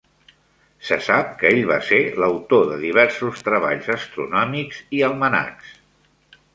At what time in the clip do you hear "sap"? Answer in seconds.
1.07-1.29